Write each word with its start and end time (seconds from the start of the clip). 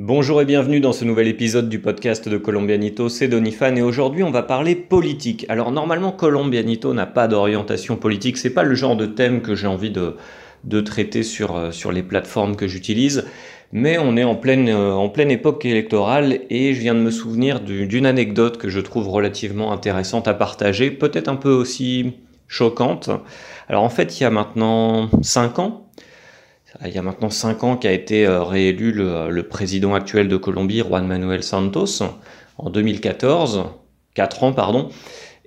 Bonjour 0.00 0.40
et 0.40 0.44
bienvenue 0.44 0.78
dans 0.78 0.92
ce 0.92 1.04
nouvel 1.04 1.26
épisode 1.26 1.68
du 1.68 1.80
podcast 1.80 2.28
de 2.28 2.38
Colombianito, 2.38 3.08
c'est 3.08 3.26
Donifan 3.26 3.76
et 3.76 3.82
aujourd'hui 3.82 4.22
on 4.22 4.30
va 4.30 4.44
parler 4.44 4.76
politique. 4.76 5.44
Alors 5.48 5.72
normalement 5.72 6.12
Colombianito 6.12 6.94
n'a 6.94 7.04
pas 7.04 7.26
d'orientation 7.26 7.96
politique, 7.96 8.36
c'est 8.36 8.54
pas 8.54 8.62
le 8.62 8.76
genre 8.76 8.94
de 8.94 9.06
thème 9.06 9.42
que 9.42 9.56
j'ai 9.56 9.66
envie 9.66 9.90
de, 9.90 10.80
traiter 10.82 11.24
sur, 11.24 11.56
euh, 11.56 11.72
sur 11.72 11.90
les 11.90 12.04
plateformes 12.04 12.54
que 12.54 12.68
j'utilise, 12.68 13.26
mais 13.72 13.98
on 13.98 14.16
est 14.16 14.22
en 14.22 14.36
pleine, 14.36 14.68
euh, 14.68 14.92
en 14.92 15.08
pleine 15.08 15.32
époque 15.32 15.64
électorale 15.64 16.42
et 16.48 16.74
je 16.74 16.80
viens 16.80 16.94
de 16.94 17.00
me 17.00 17.10
souvenir 17.10 17.58
d'une 17.58 18.06
anecdote 18.06 18.56
que 18.56 18.68
je 18.68 18.78
trouve 18.78 19.08
relativement 19.08 19.72
intéressante 19.72 20.28
à 20.28 20.34
partager, 20.34 20.92
peut-être 20.92 21.26
un 21.26 21.34
peu 21.34 21.50
aussi 21.50 22.12
choquante. 22.46 23.10
Alors 23.68 23.82
en 23.82 23.90
fait 23.90 24.20
il 24.20 24.22
y 24.22 24.26
a 24.26 24.30
maintenant 24.30 25.10
5 25.22 25.58
ans, 25.58 25.87
il 26.84 26.94
y 26.94 26.98
a 26.98 27.02
maintenant 27.02 27.30
5 27.30 27.64
ans 27.64 27.76
qu'a 27.76 27.92
été 27.92 28.26
euh, 28.26 28.42
réélu 28.42 28.92
le, 28.92 29.42
président 29.42 29.94
actuel 29.94 30.28
de 30.28 30.36
Colombie, 30.36 30.80
Juan 30.80 31.06
Manuel 31.06 31.42
Santos, 31.42 32.02
en 32.58 32.70
2014, 32.70 33.64
4 34.14 34.44
ans 34.44 34.52
pardon. 34.52 34.90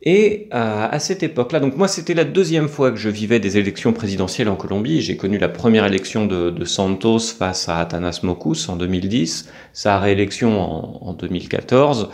Et 0.04 0.50
euh, 0.52 0.88
à 0.90 0.98
cette 0.98 1.22
époque-là, 1.22 1.60
donc 1.60 1.78
moi 1.78 1.88
c'était 1.88 2.16
la 2.16 2.24
deuxième 2.24 2.68
fois 2.68 2.90
que 2.90 2.98
je 2.98 3.10
vivais 3.10 3.40
des 3.40 3.60
élections 3.60 3.94
présidentielles 3.94 4.50
en 4.50 4.56
Colombie. 4.56 5.02
J'ai 5.02 5.16
connu 5.16 5.38
la 5.38 5.50
première 5.50 5.86
élection 5.86 6.26
de, 6.26 6.66
Santos 6.66 7.20
face 7.20 7.70
à 7.70 7.78
Atanas 7.78 8.22
Mocus 8.24 8.68
en 8.68 8.76
2010, 8.78 9.50
sa 9.74 10.00
réélection 10.00 10.60
en, 11.08 11.14
2014, 11.14 12.10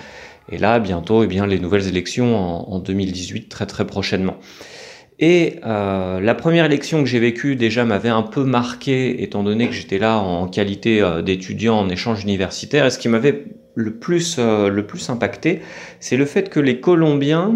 et 0.51 0.57
là 0.57 0.79
bientôt 0.79 1.23
eh 1.23 1.27
bien, 1.27 1.47
les 1.47 1.59
nouvelles 1.59 1.87
élections 1.87 2.35
en, 2.35 2.73
en 2.73 2.79
2018 2.79 3.47
très 3.47 3.65
très 3.65 3.87
prochainement. 3.87 4.35
Et 5.19 5.55
euh, 5.65 6.19
la 6.19 6.35
première 6.35 6.65
élection 6.65 6.99
que 6.99 7.09
j'ai 7.09 7.19
vécue 7.19 7.55
déjà 7.55 7.85
m'avait 7.85 8.09
un 8.09 8.21
peu 8.21 8.43
marqué, 8.43 9.23
étant 9.23 9.43
donné 9.43 9.67
que 9.67 9.73
j'étais 9.73 9.97
là 9.97 10.19
en 10.19 10.47
qualité 10.47 11.01
euh, 11.01 11.23
d'étudiant 11.23 11.79
en 11.79 11.89
échange 11.89 12.23
universitaire. 12.23 12.85
Et 12.85 12.91
ce 12.91 12.99
qui 12.99 13.09
m'avait 13.09 13.45
le 13.73 13.95
plus, 13.95 14.35
euh, 14.37 14.69
le 14.69 14.85
plus 14.85 15.09
impacté, 15.09 15.61
c'est 15.99 16.17
le 16.17 16.25
fait 16.25 16.49
que 16.49 16.59
les 16.59 16.79
Colombiens, 16.79 17.55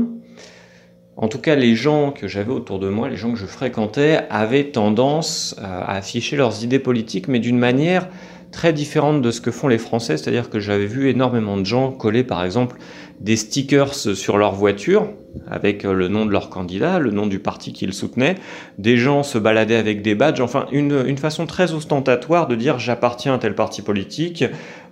en 1.18 1.28
tout 1.28 1.38
cas 1.38 1.56
les 1.56 1.76
gens 1.76 2.12
que 2.12 2.28
j'avais 2.28 2.52
autour 2.52 2.80
de 2.80 2.90
moi, 2.90 3.10
les 3.10 3.18
gens 3.18 3.32
que 3.32 3.38
je 3.38 3.46
fréquentais, 3.46 4.22
avaient 4.32 4.72
tendance 4.72 5.56
à 5.62 5.96
afficher 5.96 6.38
leurs 6.38 6.64
idées 6.64 6.80
politiques, 6.80 7.28
mais 7.28 7.40
d'une 7.40 7.60
manière 7.60 8.08
très 8.52 8.74
différente 8.74 9.22
de 9.22 9.32
ce 9.32 9.42
que 9.42 9.52
font 9.52 9.68
les 9.68 9.78
Français, 9.78 10.18
c'est-à-dire 10.18 10.50
que 10.50 10.60
j'avais 10.60 10.86
vu 10.86 11.10
énormément 11.10 11.58
de 11.58 11.66
gens 11.66 11.92
coller 11.92 12.24
par 12.24 12.44
exemple 12.44 12.78
des 13.20 13.36
stickers 13.36 13.94
sur 13.94 14.38
leur 14.38 14.54
voiture 14.54 15.10
avec 15.48 15.84
le 15.84 16.08
nom 16.08 16.26
de 16.26 16.32
leur 16.32 16.50
candidat, 16.50 17.00
le 17.00 17.12
nom 17.12 17.28
du 17.28 17.40
parti 17.40 17.72
qu'ils 17.72 17.94
soutenaient, 17.94 18.36
des 18.78 18.98
gens 18.98 19.24
se 19.24 19.38
baladaient 19.38 19.76
avec 19.76 20.02
des 20.02 20.16
badges, 20.16 20.42
enfin 20.42 20.66
une, 20.72 21.04
une 21.08 21.18
façon 21.18 21.46
très 21.46 21.74
ostentatoire 21.74 22.48
de 22.48 22.56
dire 22.56 22.80
j'appartiens 22.80 23.36
à 23.36 23.38
tel 23.38 23.56
parti 23.56 23.82
politique 23.82 24.44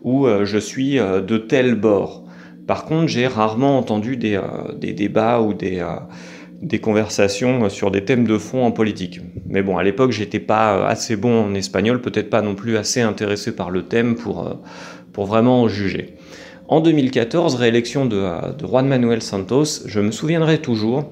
ou 0.03 0.27
euh, 0.27 0.45
je 0.45 0.57
suis 0.57 0.99
euh, 0.99 1.21
de 1.21 1.37
tel 1.37 1.75
bord. 1.75 2.23
Par 2.67 2.85
contre, 2.85 3.07
j'ai 3.07 3.27
rarement 3.27 3.77
entendu 3.77 4.17
euh, 4.23 4.41
des, 4.75 4.93
débats 4.93 5.41
ou 5.41 5.53
des 5.53 5.83
des 6.61 6.79
conversations 6.79 7.69
sur 7.69 7.89
des 7.91 8.03
thèmes 8.03 8.27
de 8.27 8.37
fond 8.37 8.65
en 8.65 8.71
politique. 8.71 9.21
Mais 9.47 9.61
bon, 9.61 9.77
à 9.77 9.83
l'époque, 9.83 10.11
j'étais 10.11 10.39
pas 10.39 10.87
assez 10.87 11.15
bon 11.15 11.45
en 11.45 11.53
espagnol, 11.53 12.01
peut-être 12.01 12.29
pas 12.29 12.41
non 12.41 12.55
plus 12.55 12.77
assez 12.77 13.01
intéressé 13.01 13.55
par 13.55 13.69
le 13.69 13.83
thème 13.83 14.15
pour, 14.15 14.45
euh, 14.45 14.53
pour 15.13 15.25
vraiment 15.25 15.61
en 15.61 15.67
juger. 15.67 16.15
En 16.67 16.81
2014, 16.81 17.55
réélection 17.55 18.05
de, 18.05 18.55
de 18.57 18.65
Juan 18.65 18.87
Manuel 18.87 19.21
Santos, 19.21 19.85
je 19.85 19.99
me 20.01 20.11
souviendrai 20.11 20.59
toujours 20.59 21.11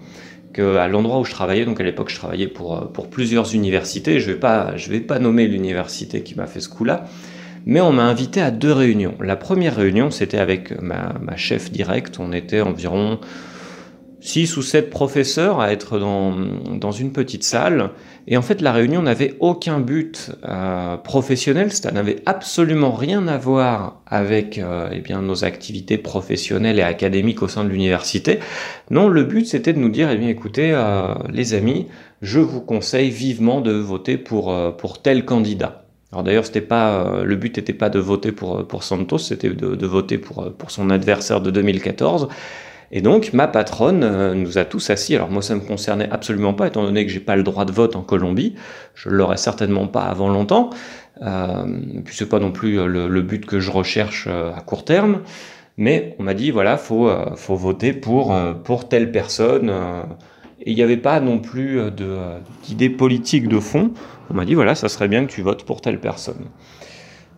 qu'à 0.53 0.87
l'endroit 0.87 1.19
où 1.19 1.25
je 1.25 1.31
travaillais, 1.31 1.65
donc 1.65 1.79
à 1.79 1.83
l'époque 1.83 2.09
je 2.09 2.15
travaillais 2.15 2.47
pour, 2.47 2.77
euh, 2.77 2.85
pour 2.85 3.09
plusieurs 3.09 3.55
universités, 3.55 4.19
je 4.19 4.31
vais 4.31 4.39
pas, 4.39 4.75
je 4.75 4.89
vais 4.89 4.99
pas 4.99 5.19
nommer 5.19 5.47
l'université 5.47 6.23
qui 6.23 6.35
m'a 6.35 6.45
fait 6.45 6.59
ce 6.59 6.69
coup-là, 6.69 7.05
mais 7.65 7.79
on 7.79 7.91
m'a 7.91 8.03
invité 8.03 8.41
à 8.41 8.51
deux 8.51 8.71
réunions. 8.71 9.15
La 9.21 9.35
première 9.35 9.75
réunion, 9.75 10.11
c'était 10.11 10.37
avec 10.37 10.79
ma, 10.81 11.15
ma 11.21 11.37
chef 11.37 11.71
directe, 11.71 12.19
on 12.19 12.33
était 12.33 12.61
environ 12.61 13.19
six 14.19 14.57
ou 14.57 14.61
sept 14.61 14.89
professeurs 14.89 15.59
à 15.59 15.71
être 15.71 15.99
dans, 15.99 16.35
dans 16.75 16.91
une 16.91 17.11
petite 17.11 17.43
salle. 17.43 17.91
Et 18.27 18.35
en 18.35 18.41
fait, 18.41 18.61
la 18.61 18.73
réunion 18.73 19.01
n'avait 19.01 19.35
aucun 19.39 19.79
but 19.79 20.31
euh, 20.43 20.97
professionnel, 20.97 21.71
ça 21.71 21.91
n'avait 21.91 22.17
absolument 22.25 22.91
rien 22.91 23.27
à 23.27 23.37
voir 23.37 24.01
avec 24.05 24.57
euh, 24.57 24.89
eh 24.91 24.99
bien, 24.99 25.21
nos 25.21 25.45
activités 25.45 25.97
professionnelles 25.97 26.79
et 26.79 26.83
académiques 26.83 27.41
au 27.41 27.47
sein 27.47 27.63
de 27.63 27.69
l'université. 27.69 28.39
Non, 28.89 29.07
le 29.07 29.23
but 29.23 29.45
c'était 29.45 29.73
de 29.73 29.79
nous 29.79 29.89
dire, 29.89 30.09
eh 30.11 30.17
bien, 30.17 30.29
écoutez, 30.29 30.71
euh, 30.73 31.13
les 31.31 31.53
amis, 31.53 31.87
je 32.21 32.39
vous 32.39 32.61
conseille 32.61 33.09
vivement 33.09 33.61
de 33.61 33.71
voter 33.71 34.17
pour, 34.17 34.51
euh, 34.51 34.71
pour 34.71 35.01
tel 35.01 35.23
candidat. 35.23 35.83
Alors 36.11 36.23
d'ailleurs, 36.23 36.45
c'était 36.45 36.61
pas 36.61 37.05
euh, 37.05 37.23
le 37.23 37.35
but 37.35 37.57
n'était 37.57 37.73
pas 37.73 37.89
de 37.89 37.99
voter 37.99 38.31
pour, 38.31 38.65
pour 38.67 38.83
Santos, 38.83 39.19
c'était 39.19 39.49
de, 39.49 39.75
de, 39.75 39.87
voter 39.87 40.17
pour, 40.17 40.51
pour 40.53 40.71
son 40.71 40.89
adversaire 40.89 41.41
de 41.41 41.51
2014. 41.51 42.29
Et 42.91 43.01
donc, 43.01 43.33
ma 43.33 43.47
patronne 43.47 44.03
euh, 44.03 44.33
nous 44.33 44.57
a 44.57 44.65
tous 44.65 44.89
assis. 44.89 45.15
Alors 45.15 45.29
moi, 45.29 45.41
ça 45.41 45.55
me 45.55 45.59
concernait 45.59 46.09
absolument 46.09 46.53
pas, 46.53 46.67
étant 46.67 46.83
donné 46.83 47.05
que 47.05 47.11
j'ai 47.11 47.19
pas 47.19 47.35
le 47.35 47.43
droit 47.43 47.65
de 47.65 47.71
vote 47.71 47.95
en 47.95 48.01
Colombie. 48.01 48.55
Je 48.95 49.09
l'aurais 49.09 49.37
certainement 49.37 49.87
pas 49.87 50.03
avant 50.03 50.29
longtemps. 50.29 50.69
Euh, 51.21 51.65
puis 52.05 52.15
c'est 52.15 52.29
pas 52.29 52.39
non 52.39 52.51
plus 52.51 52.79
euh, 52.79 53.07
le, 53.07 53.21
but 53.21 53.45
que 53.45 53.59
je 53.59 53.71
recherche 53.71 54.27
euh, 54.29 54.53
à 54.53 54.61
court 54.61 54.85
terme. 54.85 55.21
Mais 55.77 56.15
on 56.19 56.23
m'a 56.23 56.33
dit 56.33 56.49
voilà, 56.49 56.75
faut 56.77 57.07
faut 57.35 57.55
voter 57.55 57.93
pour 57.93 58.35
pour 58.63 58.89
telle 58.89 59.11
personne. 59.11 59.69
et 60.59 60.71
il 60.71 60.75
n'y 60.75 60.81
avait 60.81 60.97
pas 60.97 61.19
non 61.19 61.37
plus 61.37 61.79
d'idée 62.63 62.89
politique 62.89 63.47
de 63.47 63.59
fond. 63.59 63.91
On 64.31 64.33
m'a 64.33 64.45
dit 64.45 64.55
voilà, 64.55 64.73
ça 64.73 64.89
serait 64.89 65.07
bien 65.07 65.23
que 65.27 65.31
tu 65.31 65.43
votes 65.43 65.65
pour 65.65 65.81
telle 65.81 65.99
personne. 65.99 66.47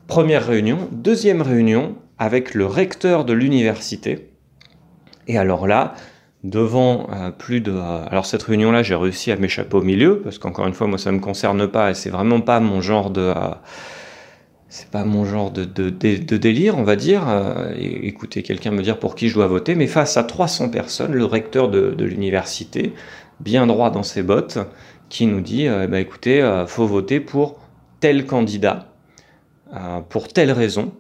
Première 0.08 0.48
réunion, 0.48 0.88
deuxième 0.94 1.42
réunion 1.42 1.96
avec 2.18 2.54
le 2.54 2.66
recteur 2.66 3.26
de 3.26 3.34
l'université 3.34 4.29
et 5.30 5.38
alors 5.38 5.68
là, 5.68 5.94
devant 6.44 7.08
euh, 7.14 7.30
plus 7.30 7.62
de... 7.62 7.72
Euh, 7.72 8.04
alors 8.10 8.26
cette 8.26 8.44
réunion-là, 8.44 8.82
j'ai 8.82 8.96
réussi 8.96 9.32
à 9.32 9.36
m'échapper 9.36 9.78
au 9.78 9.84
milieu, 9.84 10.22
parce 10.22 10.40
qu'encore 10.40 10.66
une 10.68 10.74
fois, 10.74 10.88
moi, 10.88 10.98
ça 10.98 11.12
me 11.12 11.20
concerne 11.20 11.68
pas, 11.68 11.92
et 11.92 11.94
c'est 11.94 12.10
vraiment 12.10 12.42
pas 12.42 12.60
mon 12.60 12.82
genre 12.82 13.12
de... 13.12 13.22
Euh, 13.22 13.54
c'est 14.70 14.90
pas 14.90 15.04
mon 15.04 15.26
genre 15.26 15.52
de, 15.52 15.64
délire, 15.64 16.78
on 16.78 16.84
va 16.84 16.96
dire, 16.96 17.24
écouter 17.76 18.44
quelqu'un 18.44 18.70
me 18.70 18.84
dire 18.84 19.00
pour 19.00 19.16
qui 19.16 19.28
je 19.28 19.34
dois 19.34 19.48
voter, 19.48 19.74
mais 19.74 19.88
face 19.88 20.16
à 20.16 20.24
300 20.24 20.70
personnes, 20.70 21.14
le 21.14 21.26
recteur 21.26 21.70
de, 21.70 21.96
l'université, 22.04 22.94
bien 23.40 23.66
droit 23.66 23.90
dans 23.90 24.04
ses 24.04 24.22
bottes, 24.22 24.60
qui 25.10 25.26
nous 25.26 25.42
dit, 25.42 25.68
bah, 25.68 26.00
écoutez, 26.00 26.48
faut 26.68 26.86
voter 26.86 27.20
pour 27.20 27.58
tel 28.00 28.28
candidat, 28.28 28.94
pour 30.10 30.28
telle 30.28 30.52
raison, 30.52 30.94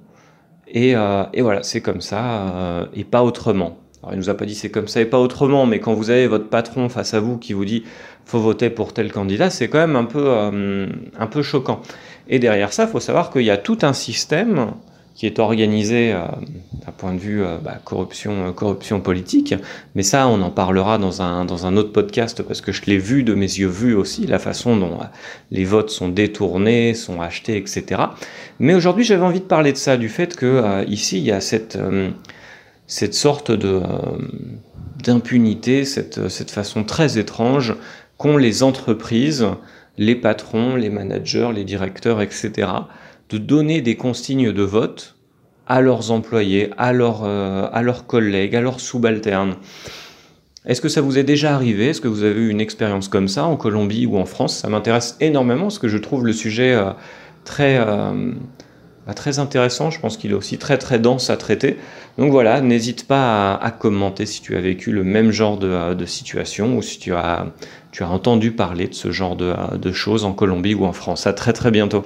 et, 0.68 0.96
et 1.34 1.42
voilà, 1.44 1.62
c'est 1.62 1.82
comme 1.82 2.02
ça, 2.02 2.90
et 2.96 3.04
pas 3.04 3.22
autrement. 3.22 3.78
Alors, 4.02 4.14
il 4.14 4.18
nous 4.18 4.30
a 4.30 4.34
pas 4.34 4.46
dit 4.46 4.56
c'est 4.56 4.70
comme 4.70 4.88
ça 4.88 5.02
et 5.02 5.06
pas 5.06 5.20
autrement, 5.20 5.66
mais 5.66 5.80
quand 5.80 5.94
vous 5.94 6.10
avez 6.10 6.28
votre 6.28 6.48
patron 6.48 6.88
face 6.88 7.14
à 7.14 7.20
vous 7.20 7.38
qui 7.38 7.54
vous 7.54 7.66
dit 7.66 7.84
faut 8.26 8.40
voter 8.40 8.70
pour 8.70 8.94
tel 8.94 9.12
candidat, 9.12 9.50
c'est 9.50 9.68
quand 9.68 9.80
même 9.80 9.96
un 9.96 10.06
peu, 10.06 10.24
euh, 10.26 10.88
un 11.18 11.28
peu 11.28 11.42
choquant. 11.42 11.82
Et 12.30 12.40
derrière 12.40 12.72
ça, 12.72 12.84
il 12.84 12.90
faut 12.90 13.00
savoir 13.00 13.32
qu'il 13.32 13.42
y 13.42 13.50
a 13.50 13.58
tout 13.58 13.80
un 13.82 13.94
système 13.94 14.68
qui 15.16 15.26
est 15.26 15.40
organisé 15.40 16.14
euh, 16.14 16.22
d'un 16.86 16.94
point 16.94 17.14
de 17.14 17.20
vue 17.20 17.44
euh, 17.44 17.58
bah, 17.58 17.78
corruption, 17.84 18.54
corruption 18.54 19.02
politique. 19.02 19.54
Mais 19.96 20.04
ça, 20.04 20.30
on 20.30 20.42
en 20.42 20.52
parlera 20.52 20.98
dans 20.98 21.22
un, 21.22 21.44
dans 21.44 21.66
un 21.66 21.76
autre 21.76 21.92
podcast 21.92 22.42
parce 22.44 22.62
que 22.62 22.72
je 22.72 22.84
l'ai 22.86 23.00
vu 23.00 23.24
de 23.24 23.34
mes 23.34 23.42
yeux 23.42 23.68
vus 23.68 23.96
aussi, 23.96 24.28
la 24.28 24.40
façon 24.40 24.78
dont 24.78 25.00
les 25.52 25.66
votes 25.66 25.90
sont 25.90 26.08
détournés, 26.08 26.94
sont 26.94 27.20
achetés, 27.20 27.58
etc. 27.58 28.04
Mais 28.60 28.76
aujourd'hui, 28.76 29.04
j'avais 29.04 29.24
envie 29.24 29.42
de 29.42 29.46
parler 29.46 29.74
de 29.74 29.78
ça, 29.78 29.98
du 29.98 30.08
fait 30.08 30.38
que 30.38 30.86
ici, 30.88 31.18
il 31.18 31.26
y 31.26 31.31
a 31.31 31.42
cette 31.42 31.78
cette 32.90 33.14
sorte 33.14 33.52
de 33.52 33.70
euh, 33.70 34.18
d'impunité, 35.02 35.86
cette, 35.86 36.28
cette 36.28 36.52
façon 36.52 36.84
très 36.84 37.18
étrange 37.18 37.76
qu'ont 38.18 38.36
les 38.36 38.64
entreprises, 38.64 39.48
les 39.98 40.16
patrons, 40.16 40.76
les 40.76 40.90
managers, 40.90 41.52
les 41.56 41.64
directeurs, 41.64 42.22
etc., 42.22 42.68
de 43.30 43.38
donner 43.38 43.82
des 43.82 43.96
consignes 43.96 44.52
de 44.52 44.64
vote 44.64 45.16
à 45.68 45.82
leurs 45.82 46.12
employés, 46.12 46.72
à, 46.78 46.92
euh, 46.92 47.69
à 47.72 47.81
leurs 47.81 48.08
collègues, 48.08 48.56
à 48.56 48.62
leurs 48.62 48.81
subalternes. 48.81 49.56
Est-ce 50.66 50.81
que 50.81 50.90
ça 50.90 51.00
vous 51.00 51.18
est 51.18 51.24
déjà 51.24 51.56
arrivé? 51.56 51.90
Est-ce 51.90 52.02
que 52.02 52.08
vous 52.08 52.24
avez 52.24 52.40
eu 52.42 52.50
une 52.50 52.60
expérience 52.60 53.08
comme 53.08 53.28
ça 53.28 53.46
en 53.46 53.56
Colombie 53.56 54.06
ou 54.06 54.18
en 54.18 54.25
France? 54.25 54.58
Ça 54.58 54.68
m'intéresse 54.68 55.16
énormément 55.22 55.63
parce 55.63 55.80
que 55.80 55.88
je 55.88 55.98
trouve 55.98 56.25
le 56.25 56.34
sujet 56.34 56.74
euh, 56.74 56.92
très, 57.46 57.78
euh, 57.80 58.34
bah, 59.10 59.16
très 59.16 59.40
intéressant. 59.40 59.90
Je 59.90 60.00
pense 60.00 60.18
qu'il 60.18 60.30
est 60.30 60.36
aussi 60.36 60.60
très 60.60 60.78
très 60.78 61.00
dense 61.00 61.32
à 61.32 61.38
traiter. 61.38 61.78
Donc 62.20 62.32
voilà, 62.32 62.62
n'hésite 62.62 63.08
pas 63.08 63.56
à, 63.56 63.72
commenter 63.72 64.28
si 64.28 64.40
tu 64.40 64.56
as 64.56 64.62
vécu 64.62 64.92
le 64.92 65.04
même 65.04 65.32
genre 65.32 65.58
de, 65.58 65.96
de 65.96 66.06
situation 66.06 66.78
ou 66.78 66.84
si 66.84 67.00
tu 67.00 67.16
as, 67.16 67.48
tu 67.92 68.04
as 68.04 68.10
entendu 68.10 68.52
parler 68.52 68.88
de 68.88 68.94
ce 68.94 69.10
genre 69.10 69.36
de, 69.36 69.56
de 69.78 69.92
choses 69.92 70.26
en 70.26 70.34
Colombie 70.34 70.76
ou 70.76 70.86
en 70.86 70.94
France. 70.94 71.26
À 71.26 71.34
très 71.34 71.54
très 71.54 71.72
bientôt. 71.72 72.06